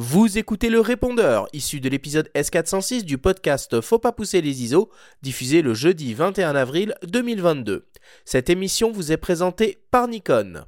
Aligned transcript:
Vous 0.00 0.38
écoutez 0.38 0.70
le 0.70 0.78
répondeur, 0.78 1.48
issu 1.52 1.80
de 1.80 1.88
l'épisode 1.88 2.30
S406 2.32 3.02
du 3.02 3.18
podcast 3.18 3.80
Faut 3.80 3.98
pas 3.98 4.12
pousser 4.12 4.40
les 4.40 4.62
ISO, 4.62 4.90
diffusé 5.22 5.60
le 5.60 5.74
jeudi 5.74 6.14
21 6.14 6.54
avril 6.54 6.94
2022. 7.02 7.84
Cette 8.24 8.48
émission 8.48 8.92
vous 8.92 9.10
est 9.10 9.16
présentée 9.16 9.76
par 9.90 10.06
Nikon. 10.06 10.66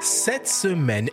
Cette 0.00 0.48
semaine, 0.48 1.10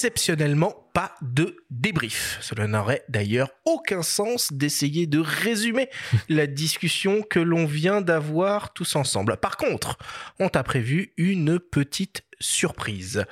exceptionnellement, 0.00 0.88
pas 0.94 1.14
de 1.20 1.56
débrief. 1.68 2.38
Cela 2.40 2.66
n'aurait 2.66 3.04
d'ailleurs 3.10 3.50
aucun 3.66 4.00
sens 4.00 4.50
d'essayer 4.50 5.06
de 5.06 5.18
résumer 5.18 5.90
la 6.30 6.46
discussion 6.46 7.20
que 7.20 7.38
l'on 7.38 7.66
vient 7.66 8.00
d'avoir 8.00 8.72
tous 8.72 8.96
ensemble. 8.96 9.36
Par 9.36 9.58
contre, 9.58 9.98
on 10.38 10.48
t'a 10.48 10.62
prévu 10.62 11.12
une 11.18 11.58
petite 11.58 12.22
surprise. 12.40 13.26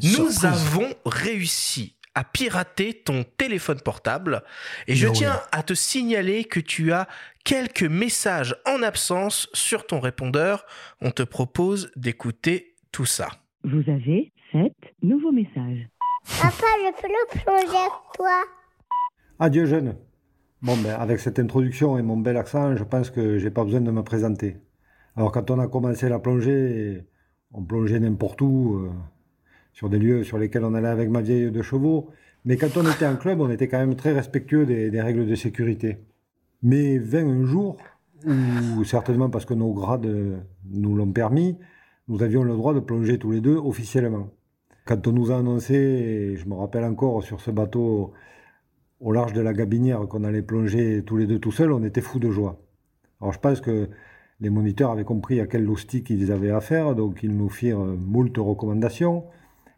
Nous 0.00 0.46
avons 0.46 0.94
réussi 1.04 1.96
à 2.14 2.22
pirater 2.22 2.94
ton 2.94 3.24
téléphone 3.24 3.80
portable 3.80 4.44
et 4.86 4.94
je 4.94 5.08
tiens 5.08 5.40
à 5.50 5.64
te 5.64 5.74
signaler 5.74 6.44
que 6.44 6.60
tu 6.60 6.92
as 6.92 7.08
quelques 7.42 7.82
messages 7.82 8.54
en 8.64 8.80
absence 8.84 9.48
sur 9.54 9.88
ton 9.88 9.98
répondeur. 9.98 10.66
On 11.00 11.10
te 11.10 11.24
propose 11.24 11.90
d'écouter 11.96 12.76
tout 12.92 13.06
ça. 13.06 13.28
Vous 13.64 13.82
avez 13.90 14.30
sept 14.52 14.76
nouveaux 15.02 15.32
messages. 15.32 15.88
Papa, 16.26 16.66
je 16.78 17.00
peux 17.00 17.08
le 17.08 17.40
plonger 17.42 17.76
avec 17.76 17.92
toi 18.14 18.44
Adieu 19.38 19.66
jeune. 19.66 19.96
Bon 20.62 20.76
ben 20.76 20.94
avec 20.94 21.18
cette 21.18 21.38
introduction 21.38 21.98
et 21.98 22.02
mon 22.02 22.16
bel 22.16 22.36
accent, 22.36 22.76
je 22.76 22.84
pense 22.84 23.10
que 23.10 23.38
j'ai 23.38 23.50
pas 23.50 23.64
besoin 23.64 23.80
de 23.80 23.90
me 23.90 24.02
présenter. 24.02 24.56
Alors 25.16 25.32
quand 25.32 25.50
on 25.50 25.58
a 25.58 25.66
commencé 25.66 26.08
la 26.08 26.20
plongée, 26.20 27.04
on 27.52 27.62
plongeait 27.62 27.98
n'importe 27.98 28.40
où, 28.40 28.74
euh, 28.76 28.90
sur 29.72 29.90
des 29.90 29.98
lieux 29.98 30.22
sur 30.22 30.38
lesquels 30.38 30.64
on 30.64 30.74
allait 30.74 30.88
avec 30.88 31.10
ma 31.10 31.20
vieille 31.20 31.50
de 31.50 31.62
chevaux. 31.62 32.10
Mais 32.44 32.56
quand 32.56 32.76
on 32.76 32.88
était 32.88 33.06
en 33.06 33.16
club, 33.16 33.40
on 33.40 33.50
était 33.50 33.68
quand 33.68 33.78
même 33.78 33.96
très 33.96 34.12
respectueux 34.12 34.66
des, 34.66 35.00
règles 35.00 35.26
de 35.26 35.34
sécurité. 35.34 35.98
Mais 36.62 36.98
vint 36.98 37.26
un 37.26 37.44
jour 37.44 37.76
où, 38.24 38.84
certainement 38.84 39.30
parce 39.30 39.44
que 39.44 39.54
nos 39.54 39.72
grades 39.72 40.06
nous 40.70 40.96
l'ont 40.96 41.12
permis, 41.12 41.58
nous 42.08 42.22
avions 42.22 42.44
le 42.44 42.54
droit 42.54 42.74
de 42.74 42.80
plonger 42.80 43.18
tous 43.18 43.32
les 43.32 43.40
deux 43.40 43.56
officiellement. 43.56 44.30
Quand 44.84 45.06
on 45.06 45.12
nous 45.12 45.30
a 45.30 45.38
annoncé, 45.38 46.34
je 46.36 46.48
me 46.48 46.54
rappelle 46.54 46.84
encore 46.84 47.22
sur 47.22 47.40
ce 47.40 47.52
bateau 47.52 48.12
au 48.98 49.12
large 49.12 49.32
de 49.32 49.40
la 49.40 49.52
Gabinière 49.52 50.00
qu'on 50.08 50.24
allait 50.24 50.42
plonger 50.42 51.04
tous 51.04 51.16
les 51.16 51.26
deux 51.26 51.38
tout 51.38 51.52
seuls, 51.52 51.72
on 51.72 51.84
était 51.84 52.00
fous 52.00 52.18
de 52.18 52.30
joie. 52.30 52.60
Alors 53.20 53.32
je 53.32 53.38
pense 53.38 53.60
que 53.60 53.88
les 54.40 54.50
moniteurs 54.50 54.90
avaient 54.90 55.04
compris 55.04 55.40
à 55.40 55.46
quel 55.46 55.64
loustic 55.64 56.10
ils 56.10 56.32
avaient 56.32 56.50
affaire, 56.50 56.96
donc 56.96 57.22
ils 57.22 57.36
nous 57.36 57.48
firent 57.48 57.78
moult 57.78 58.36
recommandations, 58.36 59.24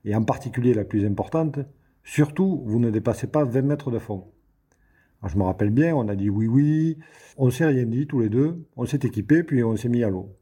et 0.07 0.15
en 0.15 0.25
particulier 0.25 0.73
la 0.73 0.85
plus 0.85 1.05
importante, 1.05 1.59
surtout 2.03 2.63
vous 2.65 2.79
ne 2.79 2.91
dépassez 2.91 3.27
pas 3.27 3.45
20 3.45 3.61
mètres 3.63 3.91
de 3.91 3.99
fond. 3.99 4.29
Alors 5.21 5.31
je 5.31 5.39
me 5.39 5.45
rappelle 5.45 5.71
bien, 5.71 5.95
on 5.95 6.09
a 6.09 6.17
dit 6.17 6.31
oui 6.31 6.47
oui, 6.47 6.99
on 7.37 7.51
s'est 7.51 7.67
rien 7.67 7.85
dit 7.85 8.07
tous 8.07 8.21
les 8.21 8.31
deux, 8.31 8.65
on 8.77 8.87
s'est 8.87 9.01
équipé, 9.03 9.43
puis 9.43 9.63
on 9.63 9.77
s'est 9.77 9.91
mis 9.91 10.03
à 10.03 10.09
l'eau. 10.09 10.35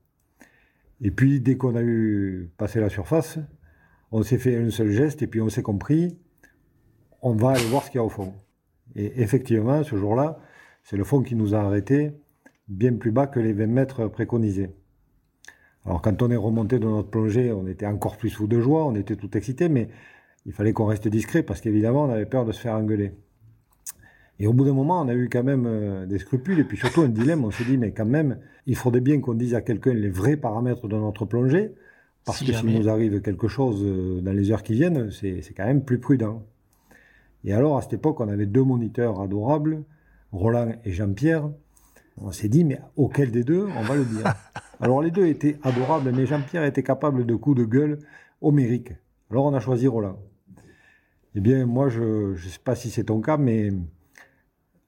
Et 1.01 1.11
puis, 1.11 1.41
dès 1.41 1.57
qu'on 1.57 1.75
a 1.75 1.83
eu 1.83 2.53
passé 2.57 2.79
la 2.79 2.89
surface, 2.89 3.41
on 4.13 4.23
s'est 4.23 4.39
fait 4.39 4.57
un 4.57 4.71
seul 4.71 4.91
geste 4.91 5.23
et 5.23 5.27
puis 5.27 5.41
on 5.41 5.49
s'est 5.49 5.63
compris, 5.63 6.17
on 7.23 7.35
va 7.35 7.51
aller 7.53 7.65
voir 7.65 7.83
ce 7.83 7.91
qu'il 7.91 7.99
y 7.99 8.01
a 8.01 8.05
au 8.05 8.11
fond. 8.11 8.35
Et 8.95 9.23
effectivement, 9.23 9.83
ce 9.83 9.97
jour-là, 9.97 10.39
c'est 10.85 10.97
le 10.97 11.05
fond 11.05 11.23
qui 11.23 11.35
nous 11.35 11.55
a 11.55 11.61
arrêtés 11.61 12.13
bien 12.69 12.95
plus 12.95 13.11
bas 13.11 13.27
que 13.27 13.41
les 13.41 13.53
20 13.53 13.67
mètres 13.67 14.09
préconisés. 14.09 14.71
Alors 15.85 16.03
quand 16.03 16.23
on 16.23 16.31
est 16.31 16.37
remonté 16.37 16.79
de 16.79 16.85
notre 16.85 17.09
plongée, 17.09 17.53
on 17.53 17.67
était 17.67 17.87
encore 17.87 18.17
plus 18.17 18.31
fou 18.31 18.47
de 18.47 18.61
joie, 18.61 18.85
on 18.85 18.95
était 18.95 19.17
tout 19.17 19.37
excité, 19.37 19.69
mais 19.69 19.89
il 20.45 20.53
fallait 20.53 20.73
qu'on 20.73 20.87
reste 20.87 21.09
discret 21.09 21.43
parce 21.43 21.61
qu'évidemment, 21.61 22.05
on 22.05 22.11
avait 22.11 22.27
peur 22.27 22.45
de 22.45 22.53
se 22.53 22.61
faire 22.61 22.75
engueuler. 22.75 23.13
Et 24.39 24.47
au 24.47 24.53
bout 24.53 24.65
d'un 24.65 24.75
moment, 24.75 25.01
on 25.01 25.09
a 25.09 25.15
eu 25.15 25.29
quand 25.29 25.45
même 25.45 25.67
euh, 25.67 26.07
des 26.07 26.19
scrupules 26.19 26.59
et 26.59 26.65
puis 26.65 26.77
surtout 26.77 27.03
un 27.03 27.09
dilemme. 27.09 27.45
On 27.45 27.51
s'est 27.51 27.65
dit, 27.65 27.79
mais 27.79 27.93
quand 27.93 28.07
même, 28.07 28.39
il 28.67 28.77
faudrait 28.77 29.01
bien 29.01 29.21
qu'on 29.21 29.35
dise 29.35 29.55
à 29.55 29.61
quelqu'un 29.61 29.95
les 29.95 30.11
vrais 30.11 30.37
paramètres 30.37 30.89
de 30.89 30.97
notre 30.97 31.25
plongée, 31.25 31.75
parce 32.25 32.41
que 32.41 32.53
s'il 32.53 32.79
nous 32.79 32.89
arrive 32.89 33.21
quelque 33.21 33.49
chose 33.49 33.83
euh, 33.83 34.21
dans 34.21 34.33
les 34.33 34.51
heures 34.53 34.63
qui 34.63 34.75
viennent, 34.75 35.11
c'est 35.11 35.43
quand 35.57 35.67
même 35.67 35.85
plus 35.85 35.99
prudent. 35.99 36.43
Et 37.45 37.53
alors, 37.53 37.77
à 37.77 37.83
cette 37.83 37.95
époque, 37.95 38.21
on 38.21 38.29
avait 38.29 38.47
deux 38.47 38.63
moniteurs 38.63 39.21
adorables, 39.21 39.83
Roland 40.31 40.73
et 40.85 40.93
Jean-Pierre. 40.93 41.51
On 42.19 42.31
s'est 42.31 42.49
dit, 42.49 42.65
mais 42.65 42.81
auquel 42.97 43.31
des 43.33 43.43
deux 43.43 43.67
on 43.77 43.83
va 43.83 43.97
le 43.97 44.05
dire 44.05 44.35
Alors, 44.81 45.03
les 45.03 45.11
deux 45.11 45.27
étaient 45.27 45.59
adorables, 45.63 46.13
mais 46.15 46.27
Jean-Pierre 46.27 46.65
était 46.65 46.83
capable 46.83 47.27
de 47.27 47.35
coups 47.35 47.59
de 47.59 47.65
gueule 47.65 47.99
homériques. 48.41 48.93
Alors, 49.31 49.47
on 49.47 49.55
a 49.55 49.61
choisi 49.61 49.89
Roland. 49.89 50.19
Eh 51.35 51.41
bien, 51.41 51.67
moi, 51.67 51.89
je 51.89 52.33
ne 52.33 52.37
sais 52.37 52.59
pas 52.63 52.75
si 52.75 52.91
c'est 52.91 53.05
ton 53.05 53.21
cas, 53.21 53.37
mais 53.37 53.71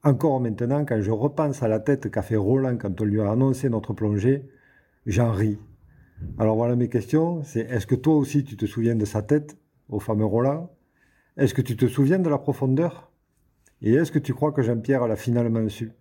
encore 0.03 0.39
maintenant, 0.39 0.85
quand 0.85 1.01
je 1.01 1.11
repense 1.11 1.63
à 1.63 1.67
la 1.67 1.79
tête 1.79 2.11
qu'a 2.11 2.21
fait 2.21 2.35
Roland 2.35 2.77
quand 2.77 3.01
on 3.01 3.05
lui 3.05 3.19
a 3.21 3.31
annoncé 3.31 3.69
notre 3.69 3.93
plongée, 3.93 4.47
j'en 5.07 5.31
ris. 5.31 5.57
Alors 6.37 6.55
voilà 6.55 6.75
mes 6.75 6.89
questions, 6.89 7.43
c'est 7.43 7.61
est-ce 7.61 7.87
que 7.87 7.95
toi 7.95 8.15
aussi 8.15 8.43
tu 8.43 8.57
te 8.57 8.65
souviens 8.65 8.95
de 8.95 9.05
sa 9.05 9.21
tête, 9.21 9.57
au 9.89 9.99
fameux 9.99 10.25
Roland? 10.25 10.69
Est-ce 11.37 11.53
que 11.53 11.61
tu 11.61 11.75
te 11.75 11.87
souviens 11.87 12.19
de 12.19 12.29
la 12.29 12.37
profondeur? 12.37 13.11
Et 13.81 13.93
est-ce 13.93 14.11
que 14.11 14.19
tu 14.19 14.33
crois 14.33 14.51
que 14.51 14.61
Jean-Pierre 14.61 15.07
l'a 15.07 15.15
finalement 15.15 15.67
su? 15.69 15.91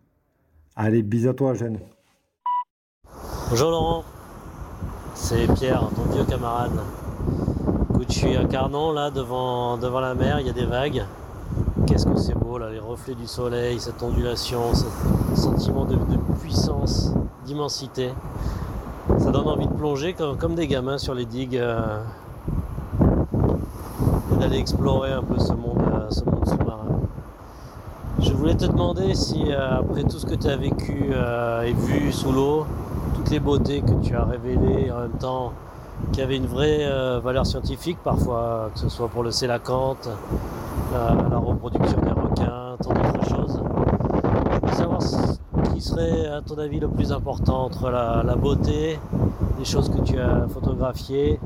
Allez, 0.77 1.03
bis 1.03 1.27
à 1.27 1.35
toi, 1.35 1.55
Jeanne. 1.55 1.79
Bonjour 3.51 3.71
Laurent, 3.71 4.05
c'est 5.15 5.53
Pierre, 5.55 5.89
ton 5.95 6.13
vieux 6.15 6.25
camarade. 6.25 6.73
Écoute, 7.91 8.07
je 8.11 8.19
suis 8.19 8.37
à 8.37 8.45
Carnon, 8.45 8.93
là, 8.93 9.11
devant, 9.11 9.77
devant 9.77 10.01
la 10.01 10.15
mer, 10.15 10.41
il 10.41 10.47
y 10.47 10.51
a 10.51 10.53
des 10.53 10.67
vagues. 10.67 11.05
Qu'est-ce 11.87 12.07
que 12.07 12.17
c'est 12.17 12.35
beau 12.35 12.59
là, 12.59 12.71
les 12.71 12.79
reflets 12.79 13.15
du 13.15 13.27
soleil, 13.27 13.79
cette 13.79 14.03
ondulation, 14.03 14.75
ce 14.75 15.41
sentiment 15.41 15.85
de, 15.85 15.97
puissance, 16.41 17.13
d'immensité. 17.45 18.11
Ça 19.25 19.31
donne 19.31 19.49
envie 19.49 19.67
de 19.67 19.73
plonger 19.73 20.13
comme, 20.13 20.55
des 20.55 20.67
gamins 20.67 20.99
sur 20.99 21.15
les 21.15 21.25
digues 21.25 21.57
euh, 21.57 22.03
et 24.31 24.37
d'aller 24.37 24.59
explorer 24.59 25.13
un 25.13 25.23
peu 25.23 25.39
ce 25.39 25.55
monde, 25.55 25.81
euh, 25.81 26.11
ce 26.11 26.27
monde 26.27 26.47
sous-marin. 26.47 27.01
Je 28.19 28.35
voulais 28.35 28.55
te 28.55 28.67
demander 28.67 29.15
si 29.15 29.51
euh, 29.51 29.79
après 29.79 30.03
tout 30.03 30.19
ce 30.19 30.27
que 30.27 30.35
tu 30.35 30.47
as 30.47 30.59
vécu 30.59 31.15
et 31.65 31.73
vu 31.73 32.13
sous 32.13 32.33
l'eau, 32.33 32.67
toutes 33.15 33.31
les 33.31 33.41
beautés 33.41 33.81
que 33.81 33.95
tu 34.07 34.15
as 34.15 34.27
révélées 34.27 34.93
en 34.93 35.01
même 35.01 35.19
temps, 35.19 35.55
qui 36.13 36.21
avaient 36.21 36.37
une 36.37 36.47
vraie 36.47 36.87
valeur 37.21 37.47
scientifique 37.47 37.97
parfois, 38.05 38.69
que 38.75 38.81
ce 38.81 38.91
soit 38.91 39.09
pour 39.09 39.23
le 39.23 39.31
sélacanthe, 39.31 40.07
la, 40.93 41.39
reproduction 41.39 41.99
des 42.03 42.11
requins, 42.11 42.77
tant 42.83 42.93
d'autres 42.93 43.27
choses. 43.27 43.59
Je 44.53 44.69
veux 44.69 44.77
savoir 44.77 45.01
qui 45.75 45.81
serait, 45.81 46.27
à 46.27 46.41
ton 46.41 46.57
avis, 46.59 46.79
le 46.79 46.89
plus 46.89 47.11
important 47.11 47.65
entre 47.65 47.91
la, 47.91 48.37
beauté, 48.37 48.99
des 49.59 49.65
choses 49.65 49.89
que 49.89 50.01
tu 50.03 50.19
as 50.19 50.47
photographiées, 50.49 51.41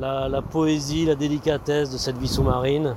la, 0.00 0.42
poésie, 0.42 1.06
la 1.06 1.14
délicatesse 1.14 1.92
de 1.92 1.96
cette 1.96 2.18
vie 2.18 2.28
sous-marine, 2.28 2.96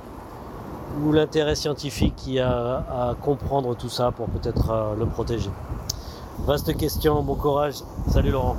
ou 1.02 1.12
l'intérêt 1.12 1.54
scientifique 1.54 2.14
qui 2.16 2.40
a 2.40 2.50
à 2.50 3.16
comprendre 3.20 3.76
tout 3.76 3.88
ça 3.88 4.10
pour 4.10 4.28
peut-être 4.28 4.70
euh, 4.70 4.96
le 4.96 5.06
protéger? 5.06 5.50
Vaste 6.40 6.76
question, 6.76 7.22
bon 7.22 7.36
courage. 7.36 7.76
Salut 8.08 8.32
Laurent. 8.32 8.56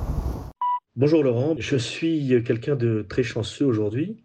Bonjour 0.96 1.22
Laurent, 1.22 1.54
je 1.58 1.76
suis 1.76 2.42
quelqu'un 2.44 2.74
de 2.74 3.04
très 3.06 3.22
chanceux 3.22 3.66
aujourd'hui 3.66 4.24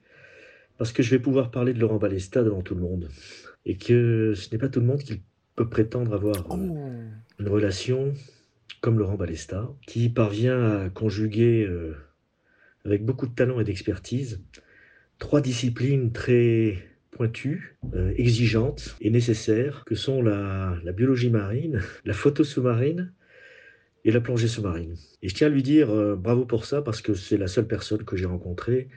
parce 0.77 0.93
que 0.93 1.03
je 1.03 1.11
vais 1.11 1.19
pouvoir 1.19 1.51
parler 1.51 1.73
de 1.73 1.79
Laurent 1.79 1.97
Balesta 1.97 2.43
devant 2.43 2.61
tout 2.61 2.75
le 2.75 2.81
monde. 2.81 3.09
Et 3.65 3.77
que 3.77 4.33
ce 4.35 4.49
n'est 4.51 4.57
pas 4.57 4.69
tout 4.69 4.79
le 4.79 4.85
monde 4.85 4.99
qui 4.99 5.21
peut 5.55 5.67
prétendre 5.67 6.13
avoir 6.13 6.35
oh. 6.49 6.55
Une 7.39 7.47
relation 7.47 8.13
comme 8.81 8.99
Laurent 8.99 9.15
Balesta, 9.15 9.69
qui 9.85 10.09
parvient 10.09 10.85
à 10.85 10.89
conjuguer 10.89 11.65
euh, 11.65 11.95
avec 12.85 13.03
beaucoup 13.03 13.27
de 13.27 13.33
talent 13.33 13.59
et 13.59 13.63
d'expertise 13.63 14.41
trois 15.19 15.41
disciplines 15.41 16.11
très 16.11 16.77
pointues, 17.11 17.77
euh, 17.95 18.13
exigeantes 18.17 18.95
et 19.01 19.09
nécessaires, 19.09 19.83
que 19.85 19.95
sont 19.95 20.21
la, 20.21 20.79
biologie 20.95 21.29
marine, 21.29 21.81
la 22.05 22.13
photo 22.13 22.43
sous-marine 22.43 23.11
et 24.05 24.11
la 24.11 24.21
plongée 24.21 24.47
sous-marine. 24.47 24.95
Et 25.21 25.29
je 25.29 25.33
tiens 25.33 25.47
à 25.47 25.49
lui 25.49 25.63
dire 25.63 25.89
euh, 25.89 26.15
bravo 26.15 26.45
pour 26.45 26.65
ça, 26.65 26.81
parce 26.81 27.01
que 27.01 27.13
c'est 27.13 27.37
la 27.37 27.47
seule 27.47 27.67
personne 27.67 28.03
que 28.03 28.15
j'ai 28.15 28.25
rencontrée 28.25 28.89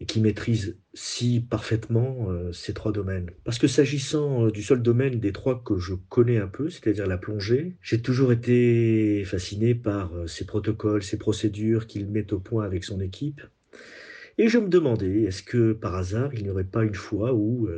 et 0.00 0.06
qui 0.06 0.20
maîtrise 0.20 0.78
si 0.94 1.40
parfaitement 1.40 2.30
euh, 2.30 2.52
ces 2.52 2.72
trois 2.72 2.90
domaines. 2.90 3.30
Parce 3.44 3.58
que 3.58 3.68
s'agissant 3.68 4.46
euh, 4.46 4.50
du 4.50 4.62
seul 4.62 4.82
domaine 4.82 5.20
des 5.20 5.32
trois 5.32 5.62
que 5.62 5.78
je 5.78 5.94
connais 6.08 6.38
un 6.38 6.48
peu, 6.48 6.70
c'est-à-dire 6.70 7.06
la 7.06 7.18
plongée, 7.18 7.76
j'ai 7.82 8.00
toujours 8.00 8.32
été 8.32 9.22
fasciné 9.26 9.74
par 9.74 10.14
euh, 10.14 10.26
ces 10.26 10.46
protocoles, 10.46 11.02
ces 11.02 11.18
procédures 11.18 11.86
qu'il 11.86 12.06
met 12.08 12.32
au 12.32 12.40
point 12.40 12.64
avec 12.64 12.84
son 12.84 13.00
équipe. 13.00 13.42
Et 14.38 14.48
je 14.48 14.58
me 14.58 14.68
demandais, 14.68 15.24
est-ce 15.24 15.42
que 15.42 15.72
par 15.74 15.94
hasard, 15.94 16.32
il 16.32 16.44
n'y 16.44 16.50
aurait 16.50 16.64
pas 16.64 16.82
une 16.82 16.94
fois 16.94 17.34
où 17.34 17.68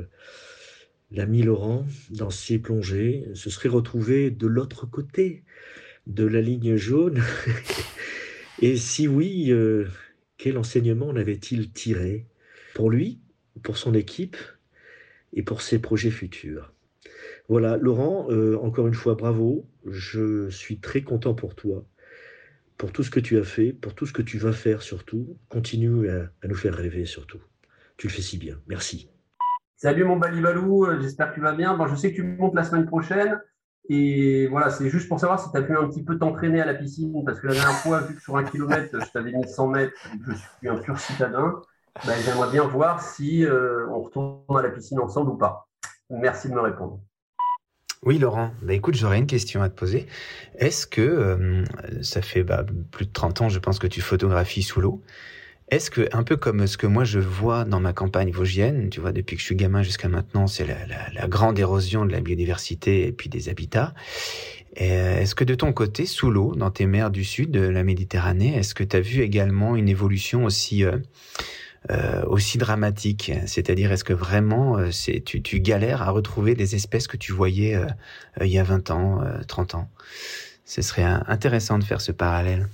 l'ami 1.10 1.42
Laurent, 1.42 1.86
dans 2.10 2.30
ses 2.30 2.60
plongées, 2.60 3.24
se 3.34 3.50
serait 3.50 3.68
retrouvé 3.68 4.30
de 4.30 4.46
l'autre 4.46 4.86
côté 4.86 5.42
de 6.06 6.24
la 6.24 6.40
ligne 6.40 6.76
jaune? 6.76 7.20
Et 8.62 8.76
si 8.76 9.08
oui, 9.08 9.52
quel 10.42 10.58
enseignement 10.58 11.06
en 11.06 11.14
avait-il 11.14 11.70
tiré 11.70 12.26
pour 12.74 12.90
lui, 12.90 13.20
pour 13.62 13.76
son 13.76 13.94
équipe 13.94 14.36
et 15.32 15.44
pour 15.44 15.62
ses 15.62 15.78
projets 15.78 16.10
futurs? 16.10 16.74
Voilà, 17.48 17.76
Laurent, 17.76 18.26
euh, 18.28 18.58
encore 18.58 18.88
une 18.88 18.94
fois, 18.94 19.14
bravo. 19.14 19.68
Je 19.86 20.50
suis 20.50 20.80
très 20.80 21.02
content 21.02 21.32
pour 21.32 21.54
toi, 21.54 21.86
pour 22.76 22.90
tout 22.90 23.04
ce 23.04 23.10
que 23.12 23.20
tu 23.20 23.38
as 23.38 23.44
fait, 23.44 23.72
pour 23.72 23.94
tout 23.94 24.04
ce 24.04 24.12
que 24.12 24.20
tu 24.20 24.36
vas 24.36 24.52
faire 24.52 24.82
surtout. 24.82 25.38
Continue 25.48 26.08
à, 26.08 26.28
nous 26.42 26.56
faire 26.56 26.74
rêver 26.74 27.04
surtout. 27.04 27.40
Tu 27.96 28.08
le 28.08 28.12
fais 28.12 28.22
si 28.22 28.36
bien. 28.36 28.58
Merci. 28.66 29.08
Salut 29.76 30.02
mon 30.02 30.16
Balibalou, 30.16 30.86
euh, 30.86 31.00
j'espère 31.00 31.30
que 31.30 31.36
tu 31.36 31.40
vas 31.40 31.52
bien. 31.52 31.78
Je 31.88 31.94
sais 31.94 32.10
que 32.10 32.16
tu 32.16 32.24
montes 32.24 32.56
la 32.56 32.64
semaine 32.64 32.86
prochaine. 32.86 33.40
Et 33.88 34.46
voilà, 34.46 34.70
c'est 34.70 34.88
juste 34.88 35.08
pour 35.08 35.18
savoir 35.18 35.40
si 35.40 35.50
tu 35.50 35.56
as 35.56 35.62
pu 35.62 35.76
un 35.76 35.88
petit 35.88 36.04
peu 36.04 36.18
t'entraîner 36.18 36.60
à 36.60 36.64
la 36.64 36.74
piscine, 36.74 37.24
parce 37.24 37.40
que 37.40 37.48
la 37.48 37.54
dernière 37.54 37.78
fois, 37.78 38.00
vu 38.00 38.14
que 38.14 38.22
sur 38.22 38.36
un 38.36 38.44
kilomètre, 38.44 38.98
je 39.00 39.10
t'avais 39.10 39.32
mis 39.32 39.46
100 39.46 39.68
mètres, 39.68 39.92
je 40.26 40.32
suis 40.34 40.68
un 40.68 40.76
pur 40.76 40.98
citadin, 40.98 41.60
ben, 42.06 42.14
j'aimerais 42.24 42.50
bien 42.50 42.64
voir 42.64 43.02
si 43.02 43.44
euh, 43.44 43.88
on 43.90 44.02
retourne 44.02 44.56
à 44.56 44.62
la 44.62 44.70
piscine 44.70 44.98
ensemble 45.00 45.30
ou 45.30 45.36
pas. 45.36 45.68
Merci 46.10 46.48
de 46.48 46.54
me 46.54 46.60
répondre. 46.60 47.00
Oui, 48.04 48.18
Laurent. 48.18 48.50
Bah, 48.62 48.72
écoute, 48.72 48.94
j'aurais 48.94 49.18
une 49.18 49.26
question 49.26 49.62
à 49.62 49.68
te 49.68 49.74
poser. 49.74 50.06
Est-ce 50.56 50.86
que 50.86 51.00
euh, 51.00 51.64
ça 52.02 52.22
fait 52.22 52.42
bah, 52.42 52.64
plus 52.90 53.06
de 53.06 53.12
30 53.12 53.42
ans, 53.42 53.48
je 53.48 53.58
pense, 53.58 53.78
que 53.78 53.86
tu 53.86 54.00
photographies 54.00 54.62
sous 54.62 54.80
l'eau? 54.80 55.02
Est-ce 55.68 55.90
que, 55.90 56.08
un 56.12 56.22
peu 56.22 56.36
comme 56.36 56.66
ce 56.66 56.76
que 56.76 56.86
moi 56.86 57.04
je 57.04 57.18
vois 57.18 57.64
dans 57.64 57.80
ma 57.80 57.92
campagne 57.92 58.30
vosgienne, 58.30 58.90
tu 58.90 59.00
vois, 59.00 59.12
depuis 59.12 59.36
que 59.36 59.40
je 59.40 59.46
suis 59.46 59.56
gamin 59.56 59.82
jusqu'à 59.82 60.08
maintenant, 60.08 60.46
c'est 60.46 60.66
la, 60.66 60.76
la, 61.14 61.28
grande 61.28 61.58
érosion 61.58 62.04
de 62.04 62.12
la 62.12 62.20
biodiversité 62.20 63.06
et 63.06 63.12
puis 63.12 63.28
des 63.28 63.48
habitats. 63.48 63.94
Est-ce 64.74 65.34
que 65.34 65.44
de 65.44 65.54
ton 65.54 65.72
côté, 65.72 66.06
sous 66.06 66.30
l'eau, 66.30 66.54
dans 66.54 66.70
tes 66.70 66.86
mers 66.86 67.10
du 67.10 67.24
sud 67.24 67.50
de 67.50 67.60
la 67.60 67.84
Méditerranée, 67.84 68.56
est-ce 68.56 68.74
que 68.74 68.84
tu 68.84 68.96
as 68.96 69.00
vu 69.00 69.20
également 69.20 69.76
une 69.76 69.88
évolution 69.88 70.44
aussi 70.44 70.84
euh, 70.84 70.96
euh, 71.90 72.24
dramatique? 72.56 73.32
C'est-à-dire, 73.46 73.92
est-ce 73.92 74.04
que 74.04 74.14
vraiment 74.14 74.78
euh, 74.78 74.88
tu, 75.24 75.42
tu, 75.42 75.60
galères 75.60 76.00
à 76.00 76.10
retrouver 76.10 76.54
des 76.54 76.74
espèces 76.74 77.06
que 77.06 77.18
tu 77.18 77.32
voyais 77.32 77.74
euh, 77.74 77.86
il 78.40 78.48
y 78.48 78.58
a 78.58 78.62
20 78.62 78.90
ans, 78.90 79.20
30 79.46 79.74
ans? 79.74 79.90
Ce 80.64 80.80
serait 80.80 81.04
intéressant 81.04 81.78
de 81.78 81.84
faire 81.84 82.00
ce 82.00 82.12
parallèle. 82.12 82.68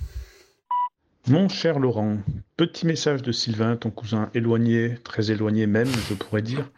Mon 1.29 1.47
cher 1.47 1.77
Laurent, 1.77 2.17
petit 2.57 2.87
message 2.87 3.21
de 3.21 3.31
Sylvain, 3.31 3.75
ton 3.75 3.91
cousin 3.91 4.31
éloigné, 4.33 4.95
très 5.03 5.29
éloigné 5.29 5.67
même, 5.67 5.87
je 6.09 6.15
pourrais 6.15 6.41
dire, 6.41 6.71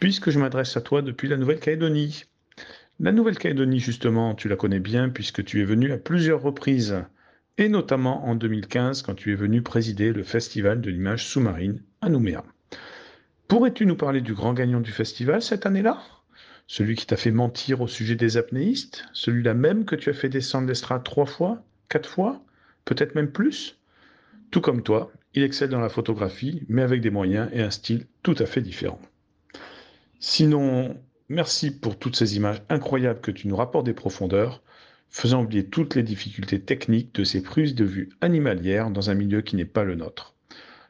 puisque 0.00 0.28
je 0.28 0.38
m'adresse 0.38 0.76
à 0.76 0.82
toi 0.82 1.00
depuis 1.00 1.28
la 1.28 1.38
Nouvelle-Calédonie. 1.38 2.24
La 3.00 3.10
Nouvelle-Calédonie, 3.12 3.80
justement, 3.80 4.34
tu 4.34 4.48
la 4.48 4.56
connais 4.56 4.80
bien 4.80 5.08
puisque 5.08 5.42
tu 5.46 5.62
es 5.62 5.64
venu 5.64 5.92
à 5.92 5.96
plusieurs 5.96 6.42
reprises, 6.42 7.02
et 7.56 7.70
notamment 7.70 8.26
en 8.28 8.34
2015 8.34 9.00
quand 9.00 9.14
tu 9.14 9.32
es 9.32 9.34
venu 9.34 9.62
présider 9.62 10.12
le 10.12 10.24
Festival 10.24 10.82
de 10.82 10.90
l'image 10.90 11.26
sous-marine 11.26 11.80
à 12.02 12.10
Nouméa. 12.10 12.44
Pourrais-tu 13.48 13.86
nous 13.86 13.96
parler 13.96 14.20
du 14.20 14.34
grand 14.34 14.52
gagnant 14.52 14.82
du 14.82 14.92
festival 14.92 15.40
cette 15.40 15.64
année-là? 15.64 16.02
Celui 16.66 16.96
qui 16.96 17.06
t'a 17.06 17.16
fait 17.16 17.30
mentir 17.30 17.80
au 17.80 17.88
sujet 17.88 18.14
des 18.14 18.36
apnéistes? 18.36 19.06
Celui-là 19.14 19.54
même 19.54 19.86
que 19.86 19.96
tu 19.96 20.10
as 20.10 20.14
fait 20.14 20.28
descendre 20.28 20.68
l'estrade 20.68 21.02
trois 21.02 21.24
fois 21.24 21.64
Quatre 21.88 22.10
fois 22.10 22.42
Peut-être 22.84 23.14
même 23.14 23.32
plus? 23.32 23.78
Tout 24.50 24.60
comme 24.60 24.82
toi, 24.82 25.12
il 25.34 25.42
excelle 25.42 25.70
dans 25.70 25.80
la 25.80 25.88
photographie, 25.88 26.62
mais 26.68 26.82
avec 26.82 27.00
des 27.00 27.10
moyens 27.10 27.48
et 27.52 27.62
un 27.62 27.70
style 27.70 28.06
tout 28.22 28.34
à 28.38 28.46
fait 28.46 28.62
différent. 28.62 29.00
Sinon, 30.18 30.96
merci 31.28 31.70
pour 31.70 31.98
toutes 31.98 32.16
ces 32.16 32.36
images 32.36 32.62
incroyables 32.68 33.20
que 33.20 33.30
tu 33.30 33.48
nous 33.48 33.56
rapportes 33.56 33.86
des 33.86 33.92
profondeurs, 33.92 34.62
faisant 35.08 35.42
oublier 35.42 35.66
toutes 35.66 35.94
les 35.94 36.02
difficultés 36.02 36.60
techniques 36.60 37.14
de 37.14 37.24
ces 37.24 37.42
prises 37.42 37.74
de 37.74 37.84
vue 37.84 38.08
animalières 38.20 38.90
dans 38.90 39.10
un 39.10 39.14
milieu 39.14 39.42
qui 39.42 39.56
n'est 39.56 39.64
pas 39.64 39.84
le 39.84 39.94
nôtre. 39.94 40.34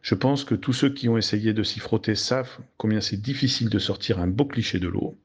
Je 0.03 0.15
pense 0.15 0.45
que 0.45 0.55
tous 0.55 0.73
ceux 0.73 0.91
qui 0.91 1.09
ont 1.09 1.19
essayé 1.19 1.53
de 1.53 1.65
s'y 1.65 1.81
frotter 1.81 2.15
savent 2.15 2.59
combien 2.77 3.01
c'est 3.01 3.21
difficile 3.21 3.69
de 3.69 3.79
sortir 3.81 4.21
un 4.21 4.29
beau 4.29 4.45
cliché 4.45 4.79
de 4.79 4.89
l'eau. 4.89 5.17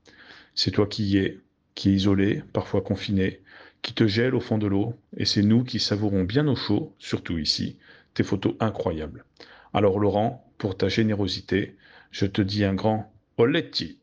C'est 0.56 0.72
toi 0.72 0.88
qui 0.88 1.04
y 1.04 1.18
es, 1.18 1.40
qui 1.76 1.90
est 1.90 1.94
isolé, 1.94 2.44
parfois 2.52 2.82
confiné, 2.82 3.42
qui 3.84 3.94
te 3.94 4.08
gèle 4.08 4.36
au 4.36 4.40
fond 4.40 4.58
de 4.58 4.68
l'eau, 4.68 4.96
et 5.18 5.26
c'est 5.26 5.44
nous 5.44 5.64
qui 5.64 5.80
savourons 5.80 6.24
bien 6.24 6.48
au 6.48 6.56
chaud, 6.56 6.96
surtout 6.98 7.38
ici, 7.38 7.78
tes 8.14 8.24
photos 8.24 8.56
incroyables. 8.60 9.26
Alors 9.74 10.00
Laurent, 10.00 10.46
pour 10.58 10.78
ta 10.78 10.90
générosité, 10.90 11.78
je 12.12 12.26
te 12.26 12.42
dis 12.42 12.64
un 12.64 12.74
grand 12.74 13.12
Oletti. 13.38 14.00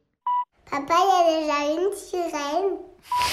Papa, 0.70 0.94
il 0.96 1.46
y 1.46 1.50
a 1.50 1.74
déjà 1.74 1.82
une 1.82 1.92
sirène. 1.92 2.78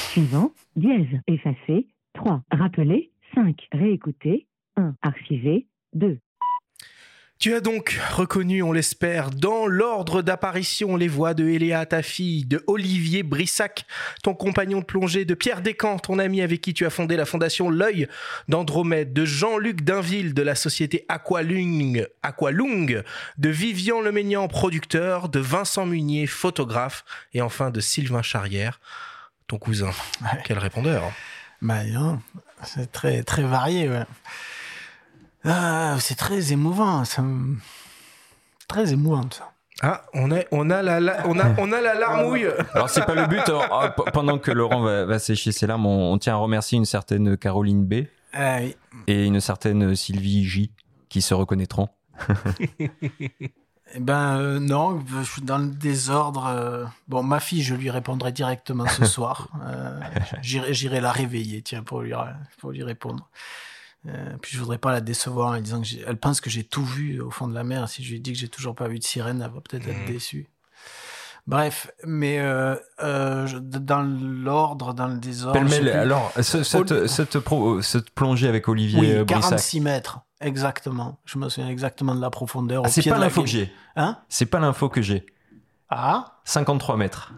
Suivant, 0.09 0.51
dièse, 0.75 1.19
effacer, 1.27 1.87
3. 2.13 2.43
Rappeler, 2.51 3.11
5. 3.33 3.67
Réécouter, 3.73 4.47
1. 4.77 4.95
Archiver, 5.01 5.67
2. 5.93 6.17
Tu 7.37 7.53
as 7.53 7.59
donc 7.59 7.99
reconnu, 8.11 8.63
on 8.63 8.71
l'espère, 8.71 9.29
dans 9.29 9.67
l'ordre 9.67 10.21
d'apparition 10.21 10.95
les 10.95 11.09
voix 11.09 11.33
de 11.33 11.47
Eléa, 11.47 11.85
ta 11.85 12.01
fille, 12.01 12.45
de 12.45 12.63
Olivier 12.65 13.23
Brissac, 13.23 13.85
ton 14.23 14.33
compagnon 14.33 14.79
de 14.79 14.85
plongée, 14.85 15.25
de 15.25 15.33
Pierre 15.33 15.61
Descamps, 15.61 15.99
ton 15.99 16.17
ami 16.17 16.41
avec 16.41 16.61
qui 16.61 16.73
tu 16.73 16.85
as 16.85 16.89
fondé 16.89 17.17
la 17.17 17.25
fondation 17.25 17.69
L'œil 17.69 18.07
d'Andromède, 18.47 19.11
de 19.11 19.25
Jean-Luc 19.25 19.81
Dainville 19.81 20.33
de 20.33 20.41
la 20.41 20.55
société 20.55 21.05
Aqualung, 21.09 22.07
Aqualung, 22.23 23.03
de 23.37 23.49
Vivian 23.49 23.99
Leménian, 23.99 24.47
producteur, 24.47 25.27
de 25.27 25.39
Vincent 25.39 25.85
Munier, 25.85 26.27
photographe, 26.27 27.03
et 27.33 27.41
enfin 27.41 27.69
de 27.69 27.81
Sylvain 27.81 28.21
Charrière, 28.21 28.79
ton 29.47 29.57
cousin. 29.57 29.91
Ouais. 30.21 30.41
Quel 30.45 30.57
répondeur 30.57 31.11
Bah 31.61 31.83
non, 31.83 32.21
c'est 32.63 32.91
très, 32.93 33.23
très 33.23 33.43
varié, 33.43 33.89
ouais. 33.89 34.05
Ah, 35.45 35.97
c'est 35.99 36.15
très 36.15 36.51
émouvant, 36.51 37.05
ça 37.05 37.23
très 38.67 38.93
émouvant 38.93 39.29
ça. 39.31 39.51
Ah, 39.81 40.03
on 40.13 40.31
a, 40.31 40.39
on 40.51 40.69
a 40.69 40.81
la, 40.81 40.99
la- 40.99 41.27
on 41.27 41.37
a, 41.37 41.53
on 41.59 41.71
a 41.71 41.81
la 41.81 41.93
larmouille. 41.95 42.47
Alors 42.73 42.89
c'est 42.89 43.05
pas 43.05 43.13
le 43.13 43.27
but. 43.27 43.41
alors, 43.47 43.67
ah, 43.71 43.89
pendant 44.11 44.39
que 44.39 44.49
Laurent 44.51 44.81
va, 44.81 45.05
va 45.05 45.19
sécher 45.19 45.51
ses 45.51 45.67
larmes, 45.67 45.85
on, 45.85 46.13
on 46.13 46.17
tient 46.17 46.33
à 46.33 46.37
remercier 46.37 46.77
une 46.77 46.85
certaine 46.85 47.35
Caroline 47.37 47.85
B 47.85 48.05
Ah 48.33 48.57
oui. 48.61 48.75
et 49.07 49.25
une 49.25 49.39
certaine 49.41 49.95
Sylvie 49.95 50.45
J 50.45 50.71
qui 51.09 51.21
se 51.21 51.33
reconnaîtront. 51.33 51.89
Eh 53.97 53.99
ben 53.99 54.37
euh, 54.39 54.59
non, 54.59 55.03
je 55.07 55.21
suis 55.23 55.41
dans 55.41 55.57
le 55.59 55.67
désordre. 55.67 56.47
euh. 56.47 56.85
Bon, 57.07 57.21
ma 57.23 57.39
fille, 57.39 57.61
je 57.61 57.75
lui 57.75 57.89
répondrai 57.89 58.31
directement 58.31 58.87
ce 58.87 59.05
soir. 59.05 59.49
Euh, 59.67 59.99
j'irai, 60.41 60.73
j'irai 60.73 61.01
la 61.01 61.11
réveiller, 61.11 61.61
tiens, 61.61 61.83
pour 61.83 62.01
lui, 62.01 62.13
pour 62.59 62.71
lui 62.71 62.83
répondre. 62.83 63.29
Euh, 64.07 64.37
puis 64.41 64.51
je 64.55 64.59
voudrais 64.59 64.77
pas 64.77 64.91
la 64.91 65.01
décevoir 65.01 65.49
en 65.57 65.59
disant 65.59 65.81
que 65.81 65.87
elle 66.05 66.17
pense 66.17 66.39
que 66.41 66.49
j'ai 66.49 66.63
tout 66.63 66.85
vu 66.85 67.19
au 67.21 67.31
fond 67.31 67.47
de 67.47 67.53
la 67.55 67.63
mer. 67.63 67.89
Si 67.89 68.03
je 68.03 68.11
lui 68.11 68.19
dis 68.19 68.33
que 68.33 68.37
j'ai 68.39 68.49
toujours 68.49 68.75
pas 68.75 68.87
vu 68.87 68.99
de 68.99 69.03
sirène, 69.03 69.41
elle 69.41 69.51
va 69.51 69.61
peut-être 69.61 69.87
être 69.87 70.05
déçue. 70.05 70.47
Bref, 71.47 71.91
mais 72.03 72.39
euh, 72.39 72.75
euh, 73.03 73.45
je- 73.45 73.57
dans 73.59 74.01
l'ordre, 74.01 74.93
dans 74.95 75.07
le 75.07 75.17
désordre. 75.19 75.59
plus. 75.59 75.69
alors, 76.01 76.31
ce- 76.41 76.63
cette, 76.63 77.07
cette, 77.07 77.39
pro- 77.39 77.81
cette 77.83 78.09
plongée 78.09 78.47
avec 78.47 78.67
Olivier 78.67 78.99
oui, 78.99 79.11
euh, 79.11 79.23
Brissac, 79.25 79.43
46 79.43 79.81
mètres, 79.81 80.19
exactement. 80.41 81.19
Je 81.25 81.37
me 81.37 81.47
souviens 81.49 81.69
exactement 81.69 82.15
de 82.15 82.21
la 82.21 82.31
profondeur. 82.31 82.81
Ah, 82.85 82.89
c'est 82.89 83.03
pas 83.07 83.19
l'info 83.19 83.41
que 83.43 83.47
j'ai. 83.47 83.71
Hein? 83.95 84.17
C'est 84.27 84.47
pas 84.47 84.59
l'info 84.59 84.89
que 84.89 85.03
j'ai. 85.03 85.25
Ah? 85.89 86.39
53 86.45 86.97
mètres. 86.97 87.31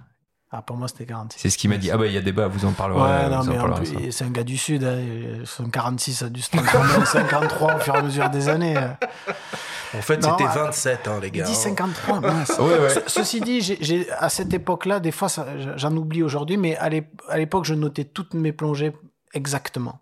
Ah, 0.51 0.62
pour 0.62 0.77
moi, 0.77 0.88
c'était 0.88 1.06
46. 1.06 1.39
C'est 1.42 1.50
ce 1.50 1.58
qu'il 1.58 1.70
m'a 1.70 1.75
dit. 1.77 1.92
Ah 1.92 1.98
bah 1.98 2.08
il 2.08 2.13
y 2.13 2.18
a 2.18 2.22
débat, 2.22 2.48
vous 2.48 2.66
en 2.66 2.72
parlerez. 2.72 3.01
Ouais, 3.01 3.30
non, 3.30 3.42
vous 3.42 3.51
en 3.51 3.68
mais 3.68 3.75
plus, 3.75 4.12
c'est 4.13 4.24
un 4.24 4.30
gars 4.30 4.46
du 4.46 4.58
Sud. 4.58 4.84
Hein, 4.86 5.00
son 5.44 5.70
46 5.70 6.24
a 6.24 6.30
dû 6.30 6.42
se 6.42 6.51
transformer 6.51 6.96
en 6.96 7.06
53 7.06 7.75
au 7.75 7.80
fur 7.80 7.96
et 7.96 7.98
à 7.98 8.01
mesure 8.01 8.30
des 8.30 8.48
années. 8.48 8.77
En 9.94 10.01
fait, 10.01 10.18
Non, 10.24 10.32
c'était 10.38 10.50
ah, 10.50 10.63
27, 10.66 11.08
hein, 11.08 11.20
les 11.22 11.27
Il 11.27 11.32
gars. 11.32 11.44
dit 11.44 11.51
hein. 11.51 11.56
53, 11.56 12.22
mince. 12.22 12.58
Ouais, 12.60 12.80
ouais. 12.80 12.89
Ce- 12.89 13.00
ceci 13.08 13.42
dit, 13.42 13.60
j'ai- 13.62 13.77
j'ai- 13.82 14.10
à 14.12 14.30
cette 14.30 14.54
époque-là, 14.54 15.00
des 15.01 15.12
fois, 15.12 15.27
ça- 15.27 15.48
j'en 15.75 15.96
oublie 15.98 16.24
aujourd'hui, 16.24 16.56
mais 16.58 16.77
à 16.77 16.88
l'ép- 16.89 17.22
à 17.30 17.38
l'époque, 17.38 17.66
je 17.66 17.74
notais 17.74 18.06
toutes 18.06 18.34
mes 18.34 18.54
plongées 18.54 18.94
exactement. 19.34 20.00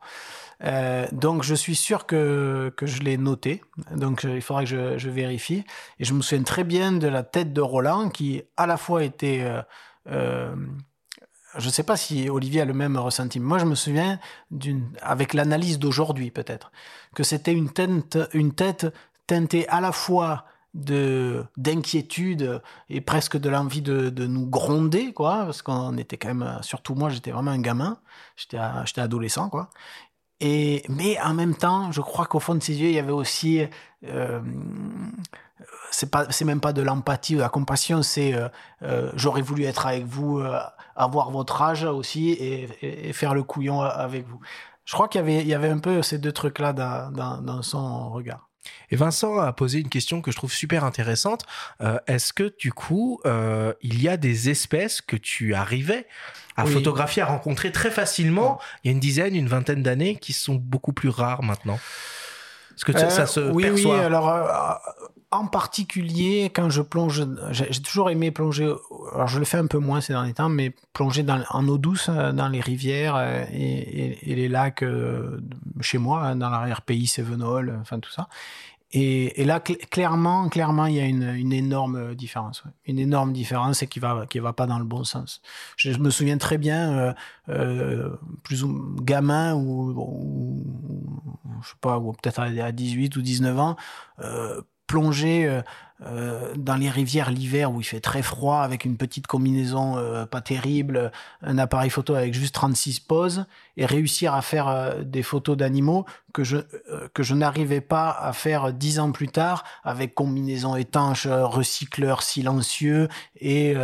Euh, 0.63 1.05
donc, 1.11 1.43
je 1.43 1.53
suis 1.55 1.75
sûr 1.75 2.05
que, 2.05 2.71
que 2.77 2.85
je 2.85 3.01
l'ai 3.01 3.17
noté. 3.17 3.61
Donc, 3.95 4.25
euh, 4.25 4.35
il 4.35 4.41
faudra 4.41 4.61
que 4.63 4.69
je, 4.69 4.97
je 4.97 5.09
vérifie. 5.09 5.65
Et 5.99 6.05
je 6.05 6.13
me 6.13 6.21
souviens 6.21 6.43
très 6.43 6.63
bien 6.63 6.91
de 6.93 7.07
la 7.07 7.23
tête 7.23 7.51
de 7.51 7.61
Roland 7.61 8.09
qui, 8.09 8.43
à 8.57 8.67
la 8.67 8.77
fois, 8.77 9.03
était. 9.03 9.39
euh, 9.43 9.61
euh, 10.07 10.55
je 11.57 11.67
ne 11.67 11.71
sais 11.71 11.83
pas 11.83 11.97
si 11.97 12.29
Olivier 12.29 12.61
a 12.61 12.65
le 12.65 12.73
même 12.73 12.97
ressenti. 12.97 13.39
Moi, 13.39 13.57
je 13.59 13.65
me 13.65 13.75
souviens 13.75 14.19
d'une, 14.51 14.91
avec 15.01 15.33
l'analyse 15.33 15.79
d'aujourd'hui, 15.79 16.31
peut-être, 16.31 16.71
que 17.13 17.23
c'était 17.23 17.53
une 17.53 17.71
tête, 17.71 18.19
une 18.33 18.53
tête 18.53 18.87
teintée 19.27 19.67
à 19.69 19.81
la 19.81 19.91
fois 19.91 20.45
de 20.73 21.45
d'inquiétude 21.55 22.61
et 22.89 22.99
presque 22.99 23.37
de 23.37 23.49
l'envie 23.49 23.81
de, 23.81 24.09
de 24.09 24.27
nous 24.27 24.45
gronder 24.45 25.13
quoi 25.13 25.45
parce 25.45 25.61
qu'on 25.61 25.97
était 25.97 26.17
quand 26.17 26.35
même 26.35 26.59
surtout 26.63 26.95
moi 26.95 27.09
j'étais 27.09 27.31
vraiment 27.31 27.51
un 27.51 27.61
gamin 27.61 27.97
j'étais 28.35 28.57
j'étais 28.83 28.99
adolescent 28.99 29.49
quoi 29.49 29.69
et 30.41 30.83
mais 30.89 31.17
en 31.21 31.33
même 31.33 31.55
temps 31.55 31.93
je 31.93 32.01
crois 32.01 32.25
qu'au 32.25 32.41
fond 32.41 32.55
de 32.55 32.61
ses 32.61 32.75
yeux 32.75 32.89
il 32.89 32.95
y 32.95 32.99
avait 32.99 33.13
aussi 33.13 33.61
euh, 34.03 34.41
c'est 35.95 36.09
pas 36.11 36.25
c'est 36.29 36.45
même 36.45 36.61
pas 36.61 36.73
de 36.73 36.81
l'empathie 36.81 37.35
ou 37.35 37.37
de 37.37 37.43
la 37.43 37.49
compassion 37.49 38.01
c'est 38.03 38.33
euh, 38.33 38.47
euh, 38.83 39.11
j'aurais 39.15 39.41
voulu 39.41 39.63
être 39.63 39.85
avec 39.87 40.05
vous 40.05 40.39
euh, 40.39 40.59
avoir 40.95 41.31
votre 41.31 41.61
âge 41.61 41.83
aussi 41.83 42.29
et, 42.31 42.63
et- 42.81 43.09
et 43.09 43.13
faire 43.13 43.33
le 43.33 43.43
couillon 43.43 43.81
avec 43.81 44.27
vous 44.27 44.39
Je 44.85 44.93
crois 44.93 45.07
qu'il 45.07 45.19
y 45.19 45.23
avait, 45.23 45.41
il 45.41 45.47
y 45.47 45.53
avait 45.55 45.69
un 45.69 45.79
peu 45.79 46.01
ces 46.03 46.17
deux 46.19 46.31
trucs-là 46.31 46.71
dans, 46.73 47.11
dans, 47.11 47.41
dans 47.41 47.61
son 47.63 48.11
regard. 48.11 48.49
Et 48.91 48.95
Vincent 48.95 49.39
a 49.39 49.51
posé 49.53 49.79
une 49.79 49.89
question 49.89 50.21
que 50.23 50.31
je 50.31 50.35
trouve 50.37 50.51
super 50.51 50.83
intéressante. 50.83 51.41
Euh, 51.81 51.97
Est-ce 52.07 52.33
que 52.33 52.53
du 52.59 52.71
coup, 52.71 53.19
euh, 53.25 53.73
il 53.81 54.01
y 54.01 54.07
a 54.09 54.17
des 54.17 54.49
espèces 54.49 55.01
que 55.01 55.15
tu 55.17 55.53
arrivais 55.55 56.07
à 56.55 56.65
Oui. 56.65 56.73
photographier, 56.73 57.21
à 57.23 57.25
rencontrer 57.27 57.71
très 57.71 57.91
facilement 57.91 58.59
il 58.83 58.87
y 58.87 58.89
a 58.89 58.93
une 58.93 58.99
dizaine, 58.99 59.35
une 59.35 59.47
vingtaine 59.47 59.81
d'années, 59.83 60.15
qui 60.17 60.33
sont 60.33 60.55
beaucoup 60.55 60.93
plus 60.93 61.09
rares 61.09 61.43
maintenant? 61.43 61.79
Est-ce 62.75 62.85
que 62.85 62.93
ça, 62.93 63.05
Euh, 63.05 63.09
ça 63.09 63.25
se 63.27 63.39
oui, 63.51 63.63
perçoit? 63.63 63.97
oui. 63.99 64.03
Alors, 64.03 64.27
en 65.37 65.47
particulier, 65.47 66.51
quand 66.53 66.69
je 66.69 66.81
plonge, 66.81 67.25
j'ai 67.51 67.81
toujours 67.81 68.09
aimé 68.09 68.31
plonger. 68.31 68.73
Alors, 69.13 69.27
je 69.27 69.39
le 69.39 69.45
fais 69.45 69.57
un 69.57 69.67
peu 69.67 69.77
moins 69.77 70.01
ces 70.01 70.13
derniers 70.13 70.33
temps, 70.33 70.49
mais 70.49 70.73
plonger 70.93 71.23
dans, 71.23 71.43
en 71.49 71.67
eau 71.67 71.77
douce, 71.77 72.09
euh, 72.09 72.31
dans 72.31 72.47
les 72.47 72.61
rivières 72.61 73.15
euh, 73.15 73.45
et, 73.51 74.35
les 74.35 74.47
lacs 74.47 74.83
euh, 74.83 75.39
chez 75.81 75.97
moi, 75.97 76.23
hein, 76.23 76.35
dans 76.35 76.49
l'arrière-pays, 76.49 77.07
Sévenol, 77.07 77.77
enfin 77.81 77.99
tout 77.99 78.11
ça. 78.11 78.27
Et, 78.91 79.43
là, 79.43 79.59
cl- 79.59 79.77
clairement, 79.89 80.47
clairement, 80.47 80.85
il 80.85 80.95
y 80.95 80.99
a 80.99 81.05
une, 81.05 81.51
énorme 81.51 82.15
différence. 82.15 82.63
Une 82.85 82.99
énorme 82.99 83.33
différence 83.33 83.83
et 83.83 83.87
qui 83.87 83.99
va, 83.99 84.25
qui 84.29 84.39
va 84.39 84.53
pas 84.53 84.67
dans 84.67 84.79
le 84.79 84.85
bon 84.85 85.03
sens. 85.03 85.41
Je, 85.75 85.91
me 85.97 86.09
souviens 86.09 86.37
très 86.37 86.57
bien, 86.57 87.13
plus 88.43 88.63
ou 88.63 88.95
gamin 89.01 89.53
ou, 89.55 90.63
je 91.61 91.69
sais 91.69 91.75
pas, 91.81 91.97
ou 91.99 92.13
peut-être 92.13 92.39
à 92.39 92.45
à 92.45 92.71
18 92.71 93.17
ou 93.17 93.21
19 93.21 93.59
ans, 93.59 93.75
plonger 94.87 95.63
euh, 96.01 96.53
dans 96.57 96.75
les 96.75 96.89
rivières 96.89 97.31
l'hiver 97.31 97.71
où 97.71 97.79
il 97.79 97.85
fait 97.85 98.01
très 98.01 98.21
froid 98.21 98.57
avec 98.57 98.83
une 98.83 98.97
petite 98.97 99.27
combinaison 99.27 99.97
euh, 99.97 100.25
pas 100.25 100.41
terrible, 100.41 101.09
un 101.41 101.57
appareil 101.57 101.89
photo 101.89 102.15
avec 102.15 102.33
juste 102.33 102.53
36 102.53 102.99
poses 102.99 103.45
et 103.77 103.85
réussir 103.85 104.33
à 104.33 104.41
faire 104.41 104.67
euh, 104.67 105.03
des 105.03 105.23
photos 105.23 105.55
d'animaux 105.55 106.05
que 106.33 106.43
je 106.43 106.57
euh, 106.57 107.07
que 107.13 107.23
je 107.23 107.33
n'arrivais 107.33 107.79
pas 107.79 108.09
à 108.09 108.33
faire 108.33 108.73
dix 108.73 108.99
ans 108.99 109.13
plus 109.13 109.29
tard 109.29 109.63
avec 109.85 110.13
combinaison 110.15 110.75
étanche, 110.75 111.27
recycleur 111.27 112.23
silencieux 112.23 113.07
et 113.39 113.75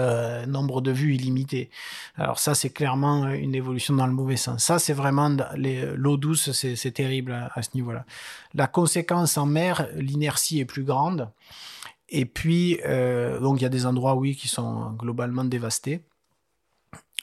nombre 0.47 0.81
de 0.81 0.91
vues 0.91 1.15
illimité. 1.15 1.69
Alors 2.17 2.39
ça 2.39 2.55
c'est 2.55 2.71
clairement 2.71 3.29
une 3.29 3.55
évolution 3.55 3.93
dans 3.93 4.07
le 4.07 4.13
mauvais 4.13 4.35
sens. 4.35 4.65
Ça 4.65 4.79
c'est 4.79 4.93
vraiment 4.93 5.29
l'eau 5.95 6.17
douce, 6.17 6.51
c'est 6.51 6.91
terrible 6.91 7.49
à 7.53 7.61
ce 7.61 7.69
niveau-là. 7.75 8.03
La 8.53 8.67
conséquence 8.67 9.37
en 9.37 9.45
mer, 9.45 9.87
l'inertie 9.95 10.59
est 10.59 10.65
plus 10.65 10.83
grande. 10.83 11.29
Et 12.11 12.25
puis, 12.25 12.79
euh, 12.85 13.39
donc 13.39 13.59
il 13.59 13.63
y 13.63 13.65
a 13.65 13.69
des 13.69 13.85
endroits, 13.85 14.15
oui, 14.15 14.35
qui 14.35 14.49
sont 14.49 14.91
globalement 14.91 15.45
dévastés. 15.45 16.05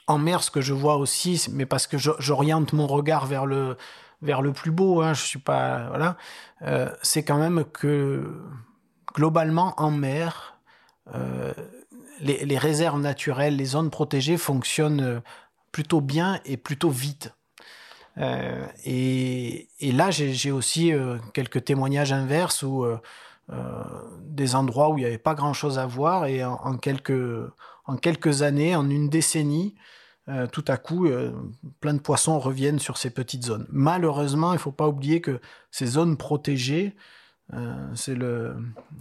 En 0.06 0.16
mer, 0.16 0.42
ce 0.42 0.50
que 0.50 0.62
je 0.62 0.72
vois 0.72 0.96
aussi, 0.96 1.46
mais 1.52 1.66
parce 1.66 1.86
que 1.86 1.98
j'oriente 1.98 2.72
mon 2.72 2.86
regard 2.86 3.26
vers 3.26 3.44
le, 3.44 3.76
vers 4.22 4.40
le 4.40 4.54
plus 4.54 4.70
beau, 4.70 5.02
hein, 5.02 5.12
je 5.12 5.22
suis 5.22 5.38
pas. 5.38 5.88
Voilà, 5.88 6.16
euh, 6.62 6.90
c'est 7.02 7.22
quand 7.22 7.36
même 7.36 7.64
que 7.64 8.42
globalement 9.14 9.74
en 9.76 9.90
mer, 9.90 10.58
euh, 11.14 11.52
les, 12.20 12.46
les 12.46 12.58
réserves 12.58 13.00
naturelles, 13.00 13.56
les 13.56 13.66
zones 13.66 13.90
protégées 13.90 14.38
fonctionnent 14.38 15.20
plutôt 15.70 16.00
bien 16.00 16.40
et 16.46 16.56
plutôt 16.56 16.90
vite. 16.90 17.34
Et, 18.84 19.68
et 19.78 19.92
là, 19.92 20.10
j'ai 20.10 20.50
aussi 20.50 20.92
quelques 21.34 21.64
témoignages 21.64 22.12
inverses 22.12 22.64
où 22.64 22.84
des 24.22 24.54
endroits 24.54 24.90
où 24.90 24.98
il 24.98 25.00
n'y 25.00 25.06
avait 25.06 25.18
pas 25.18 25.34
grand-chose 25.34 25.78
à 25.78 25.86
voir 25.86 26.26
et 26.26 26.44
en, 26.44 26.76
quelques, 26.76 27.12
en 27.86 27.96
quelques 27.96 28.42
années, 28.42 28.76
en 28.76 28.88
une 28.90 29.08
décennie, 29.08 29.74
euh, 30.28 30.46
tout 30.46 30.64
à 30.68 30.76
coup, 30.76 31.06
euh, 31.06 31.32
plein 31.80 31.94
de 31.94 32.00
poissons 32.00 32.38
reviennent 32.38 32.78
sur 32.78 32.98
ces 32.98 33.10
petites 33.10 33.46
zones. 33.46 33.66
Malheureusement, 33.70 34.52
il 34.52 34.56
ne 34.56 34.60
faut 34.60 34.72
pas 34.72 34.86
oublier 34.86 35.22
que 35.22 35.40
ces 35.70 35.86
zones 35.86 36.18
protégées, 36.18 36.94
euh, 37.54 37.88
c'est 37.94 38.14
le- 38.14 38.54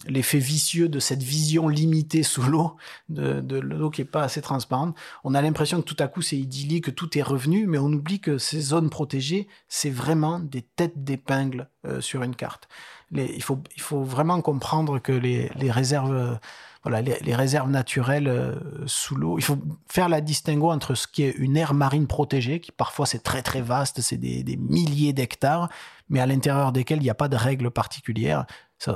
l'effet 0.08 0.39
vicieux 0.39 0.88
de 0.88 1.00
cette 1.00 1.22
vision 1.22 1.68
limitée 1.68 2.24
sous 2.24 2.44
l'eau, 2.44 2.77
de, 3.10 3.42
de 3.42 3.58
l'eau 3.58 3.89
qui 3.89 4.00
n'est 4.00 4.06
pas 4.06 4.24
assez 4.24 4.42
transparente. 4.42 4.96
On 5.25 5.36
a 5.36 5.42
l'impression 5.42 5.82
que 5.82 5.86
tout 5.86 6.01
à 6.01 6.08
coup 6.08 6.22
c'est 6.22 6.38
idyllique, 6.38 6.86
que 6.86 6.92
tout 6.92 7.18
est 7.18 7.22
revenu, 7.24 7.68
mais 7.68 7.77
on 7.77 7.92
oublie 7.92 8.22
que 8.22 8.38
ces 8.38 8.62
zones 8.62 8.89
protégées, 8.89 9.50
c'est 9.68 9.89
vraiment 9.89 10.39
des 10.39 10.62
têtes 10.62 11.04
d'épingle 11.04 11.68
euh, 11.88 12.01
sur 12.01 12.24
une 12.24 12.36
carte. 12.36 12.67
Il, 13.12 13.41
faut, 13.41 13.62
vraiment 14.03 14.41
comprendre 14.41 15.00
que 15.00 15.13
les, 15.13 15.50
réserves, 15.72 16.13
euh, 16.13 16.36
voilà, 16.84 17.01
les, 17.01 17.36
réserves 17.36 17.70
naturelles 17.70 18.27
euh, 18.27 18.56
sous 18.86 19.15
l'eau, 19.15 19.38
il 19.38 19.44
faut 19.44 19.58
faire 19.88 20.10
la 20.10 20.20
distinguo 20.20 20.72
entre 20.72 20.94
ce 20.94 21.08
qui 21.08 21.24
est 21.24 21.32
une 21.38 21.56
aire 21.56 21.74
marine 21.74 22.08
protégée, 22.08 22.60
qui 22.60 22.72
parfois 22.72 23.06
c'est 23.06 23.24
très 23.24 23.41
très 23.41 23.62
vaste, 23.62 24.01
c'est 24.01 24.17
des, 24.17 24.58
milliers 24.58 25.13
d'hectares, 25.13 25.70
mais 26.10 26.20
à 26.20 26.25
l'intérieur 26.25 26.74
desquels 26.74 27.00
il 27.00 27.03
n'y 27.03 27.10
a 27.10 27.15
pas 27.15 27.29
de 27.29 27.38
règles 27.38 27.72
particulières. 27.72 28.46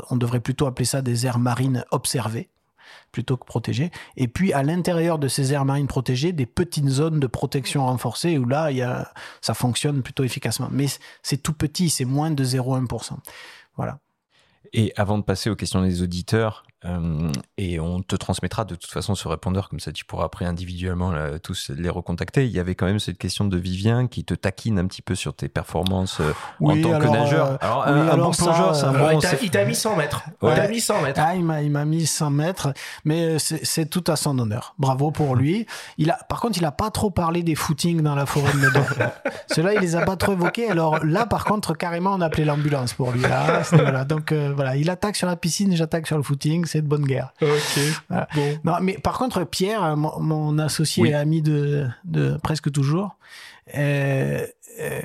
On 0.10 0.18
devrait 0.18 0.42
plutôt 0.42 0.68
appeler 0.68 0.86
ça 0.86 1.02
des 1.02 1.26
aires 1.26 1.40
marines 1.40 1.86
observées 1.92 2.50
plutôt 3.12 3.38
que 3.38 3.46
protégées. 3.46 3.92
Et 4.18 4.28
puis 4.28 4.54
à 4.54 4.64
l'intérieur 4.64 5.20
de 5.20 5.28
ces 5.28 5.54
aires 5.54 5.66
marines 5.66 5.88
protégées, 5.88 6.32
des 6.32 6.46
petites 6.46 6.88
zones 6.88 7.20
de 7.20 7.28
protection 7.28 7.86
renforcée 7.86 8.38
où 8.38 8.46
là, 8.46 8.72
y 8.72 8.82
a, 8.82 9.12
ça 9.42 9.54
fonctionne 9.54 10.02
plutôt 10.02 10.24
efficacement. 10.24 10.70
Mais 10.72 10.86
c'est 11.24 11.42
tout 11.42 11.54
petit, 11.54 11.90
c'est 11.90 12.06
moins 12.06 12.32
de 12.32 12.44
0,1%. 12.44 13.18
Voilà. 13.76 14.00
Et 14.74 14.94
avant 14.96 15.18
de 15.18 15.24
passer 15.24 15.50
aux 15.50 15.56
questions 15.56 15.82
des 15.82 16.02
auditeurs, 16.02 16.64
euh, 16.86 17.32
et 17.58 17.80
on 17.80 18.02
te 18.02 18.16
transmettra 18.16 18.66
de 18.66 18.76
toute 18.76 18.90
façon 18.92 19.14
ce 19.16 19.28
répondeur, 19.28 19.70
comme 19.70 19.80
ça 19.80 19.92
tu 19.92 20.04
pourras 20.06 20.26
après 20.26 20.46
individuellement 20.46 21.12
là, 21.12 21.38
tous 21.40 21.70
les 21.76 21.90
recontacter. 21.90 22.46
Il 22.46 22.52
y 22.52 22.60
avait 22.60 22.76
quand 22.76 22.86
même 22.88 23.00
cette 23.00 23.18
question 23.18 23.46
de 23.46 23.58
Vivien 23.58 24.08
qui 24.08 24.24
te 24.24 24.34
taquine 24.34 24.80
un 24.80 24.88
petit 24.88 25.02
peu 25.02 25.16
sur 25.16 25.34
tes 25.36 25.48
performances 25.50 26.20
euh, 26.22 26.34
Oui, 26.60 26.80
en 26.80 26.90
tant 26.90 26.96
alors, 26.96 27.12
que 27.12 27.18
nageur. 27.18 27.46
euh, 27.48 27.58
alors, 27.62 27.84
oui, 27.88 27.92
un, 27.92 27.96
un 27.98 28.08
alors 28.10 28.28
bon 28.28 28.34
ça, 28.34 28.44
plongeur, 28.46 28.76
c'est 28.76 28.86
un 28.86 28.94
bon. 28.94 29.06
Ouais, 29.06 29.18
il 29.42 29.50
t'a- 29.52 29.66
mis 29.66 29.76
100 29.76 29.96
mètres. 29.96 30.24
Ouais. 30.42 30.52
Il 30.54 30.56
t'a 30.56 30.68
mis 30.68 30.82
100 30.82 31.02
mètres. 31.02 31.22
Ah, 31.24 31.36
il 31.36 31.44
m'a, 31.44 31.62
il 31.62 31.70
m'a 31.72 31.86
mis 31.86 32.06
100 32.08 32.30
mètres, 32.32 32.74
mais 33.06 33.38
c'est, 33.40 33.64
c'est 33.66 33.86
tout 33.86 34.04
à 34.08 34.16
son 34.16 34.38
honneur. 34.40 34.74
Bravo 34.80 35.12
pour 35.12 35.36
lui. 35.36 35.68
Il 35.98 36.10
a, 36.10 36.18
par 36.30 36.40
contre, 36.42 36.58
il 36.58 36.66
a 36.66 36.72
pas 36.72 36.90
trop 36.90 37.12
parlé 37.12 37.44
des 37.44 37.56
footings 37.56 38.02
dans 38.02 38.16
la 38.16 38.26
forêt 38.26 38.54
de 38.54 38.58
Meudon. 38.58 38.84
Ceux-là, 39.54 39.74
il 39.76 39.82
les 39.82 39.96
a 39.96 40.02
pas 40.06 40.16
trop 40.16 40.34
évoqués. 40.34 40.70
Alors 40.70 41.04
là, 41.06 41.26
par 41.26 41.46
contre, 41.46 41.76
carrément, 41.76 42.14
on 42.14 42.22
a 42.22 42.26
appelé 42.26 42.46
l'ambulance 42.46 42.94
pour 42.94 43.12
lui. 43.12 43.22
Là. 43.22 43.62
Donc 44.06 44.32
euh, 44.32 44.52
voilà, 44.56 44.76
il 44.76 44.90
attaque 44.90 45.16
sur 45.16 45.28
la 45.28 45.36
piscine, 45.36 45.76
j'attaque 45.76 46.08
sur 46.08 46.18
le 46.18 46.24
footing, 46.24 46.66
c'est 46.72 46.82
de 46.82 46.88
bonne 46.88 47.06
guerre. 47.06 47.34
Ok. 47.42 47.80
Voilà. 48.10 48.28
Bon. 48.34 48.60
Non, 48.64 48.74
mais 48.82 48.94
par 48.98 49.18
contre, 49.18 49.44
Pierre, 49.44 49.96
mon, 49.98 50.20
mon 50.20 50.58
associé 50.60 51.04
Oui. 51.04 51.10
et 51.10 51.14
ami 51.14 51.42
de, 51.42 51.88
de 52.04 52.38
presque 52.42 52.72
toujours, 52.72 53.18
euh, 53.78 54.46
euh, 54.80 55.02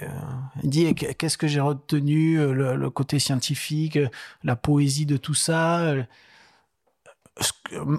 il 0.62 0.70
dit 0.70 0.94
qu'est-ce 0.94 1.36
que 1.36 1.46
j'ai 1.48 1.60
retenu, 1.60 2.36
euh, 2.38 2.52
le, 2.52 2.76
le 2.76 2.90
côté 2.90 3.18
scientifique, 3.18 3.98
la 4.44 4.56
poésie 4.56 5.06
de 5.06 5.16
tout 5.16 5.34
ça. 5.34 5.92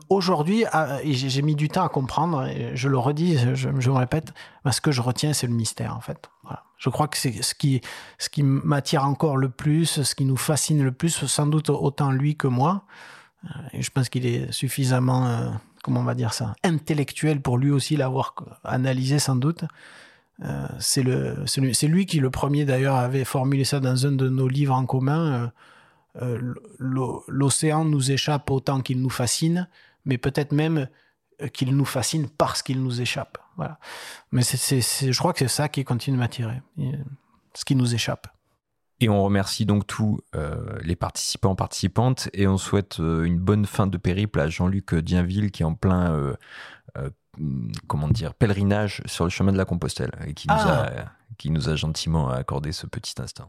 Aujourd'hui, 0.10 0.66
ah, 0.72 0.98
j'ai 1.04 1.30
j'ai 1.30 1.42
mis 1.44 1.56
du 1.56 1.70
temps 1.70 1.84
à 1.84 1.90
comprendre, 1.90 2.48
et 2.48 2.72
je 2.76 2.90
le 2.90 2.98
redis, 2.98 3.38
je, 3.54 3.70
je 3.80 3.90
me 3.92 3.98
répète, 3.98 4.34
mais 4.66 4.72
ce 4.72 4.82
que 4.82 4.92
je 4.92 5.02
retiens, 5.02 5.34
c'est 5.34 5.46
le 5.46 5.54
mystère, 5.54 5.96
en 5.96 6.02
fait. 6.02 6.30
Voilà. 6.44 6.64
Je 6.78 6.90
crois 6.90 7.08
que 7.08 7.18
c'est 7.18 7.44
ce 7.44 7.54
qui, 7.54 7.82
ce 8.18 8.30
qui 8.30 8.42
m'attire 8.44 9.04
encore 9.04 9.38
le 9.38 9.50
plus, 9.50 10.02
ce 10.02 10.16
qui 10.16 10.26
nous 10.26 10.38
fascine 10.38 10.84
le 10.84 10.92
plus, 10.92 11.26
sans 11.26 11.46
doute 11.46 11.70
autant 11.70 12.12
lui 12.12 12.36
que 12.36 12.48
moi. 12.48 12.84
Je 13.74 13.90
pense 13.90 14.10
qu'il 14.10 14.26
est 14.26 14.52
suffisamment, 14.52 15.28
euh, 15.28 15.50
comment 15.84 16.02
on 16.02 16.04
va 16.04 16.16
dire 16.16 16.34
ça, 16.34 16.56
intellectuel 16.64 17.42
pour 17.42 17.58
lui 17.58 17.72
aussi 17.72 17.96
l'avoir 17.96 18.36
analysé 18.64 19.20
sans 19.20 19.36
doute. 19.36 19.64
Euh, 20.44 20.68
c'est 20.80 21.02
lui, 21.88 22.06
qui 22.06 22.20
le 22.20 22.30
premier 22.30 22.66
d'ailleurs 22.66 22.96
avait 22.96 23.26
formulé 23.26 23.64
ça 23.64 23.80
dans 23.80 24.06
un 24.06 24.12
de 24.12 24.30
nos 24.30 24.48
livres 24.48 24.74
en 24.76 24.86
commun. 24.86 25.52
euh, 26.22 26.56
l'o- 26.80 27.24
L'océan 27.28 27.86
nous 27.86 28.12
échappe 28.12 28.50
autant 28.52 28.82
qu'il 28.82 29.02
nous 29.02 29.10
fascine, 29.10 29.68
mais 30.06 30.18
peut-être 30.18 30.52
même 30.52 30.88
qu'il 31.54 31.76
nous 31.76 31.86
fascine 31.86 32.28
parce 32.30 32.64
qu'il 32.64 32.82
nous 32.82 33.02
échappe. 33.02 33.38
Mais 34.32 34.42
je 34.42 35.18
crois 35.20 35.34
que 35.34 35.40
c'est 35.40 35.48
ça 35.48 35.70
qui 35.70 35.84
continue 35.84 36.18
de 36.18 36.20
m'attirer, 36.20 36.62
ce 37.54 37.66
qui 37.66 37.76
nous 37.76 37.94
échappe. 37.94 38.28
Et 39.00 39.10
on 39.10 39.24
remercie 39.24 39.66
donc 39.68 39.86
tous 39.86 40.20
euh, 40.36 40.80
les 40.82 40.96
participants, 40.96 41.54
participantes, 41.56 42.30
et 42.34 42.48
on 42.48 42.58
souhaite 42.58 43.00
euh, 43.00 43.24
une 43.26 43.38
bonne 43.38 43.66
fin 43.68 43.86
de 43.86 43.98
périple 43.98 44.40
à 44.40 44.50
Jean-Luc 44.50 44.96
Dienville 44.96 45.52
qui 45.52 45.62
est 45.62 45.66
en 45.66 45.76
plein, 45.76 46.12
euh, 46.14 46.34
euh, 46.98 47.10
comment 47.88 48.08
dire, 48.08 48.34
pèlerinage 48.34 49.04
sur 49.06 49.24
le 49.24 49.30
chemin 49.30 49.52
de 49.52 49.58
la 49.58 49.66
Compostelle 49.66 50.12
et 50.26 50.34
qui 50.34 50.48
nous, 50.48 50.56
Ah. 50.58 50.88
a, 50.88 51.06
qui 51.38 51.52
nous 51.52 51.70
a 51.70 51.76
gentiment 51.76 52.30
accordé 52.30 52.72
ce 52.72 52.88
petit 52.88 53.14
instant. 53.22 53.46